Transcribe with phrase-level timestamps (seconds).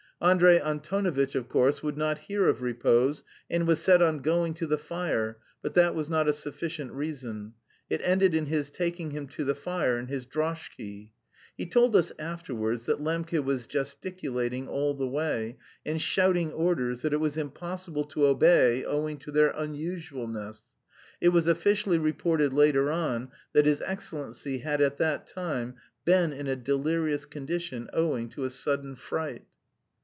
[0.23, 4.67] Andrey Antonovitch, of course, would not hear of repose, and was set on going to
[4.67, 7.55] the fire; but that was not a sufficient reason.
[7.89, 11.13] It ended in his taking him to the fire in his droshky.
[11.57, 17.13] He told us afterwards that Lembke was gesticulating all the way and "shouting orders that
[17.13, 20.61] it was impossible to obey owing to their unusualness."
[21.19, 26.45] It was officially reported later on that his Excellency had at that time been in
[26.45, 29.47] a delirious condition "owing to a sudden fright."